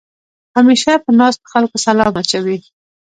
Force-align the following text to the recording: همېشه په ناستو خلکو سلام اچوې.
همېشه 0.55 0.91
په 1.03 1.11
ناستو 1.19 1.45
خلکو 1.53 1.77
سلام 1.85 2.13
اچوې. 2.21 2.57